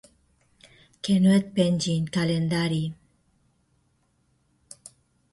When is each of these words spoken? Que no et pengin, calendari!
Que 1.07 1.17
no 1.25 1.33
et 1.39 1.51
pengin, 1.59 2.07
calendari! 2.15 2.79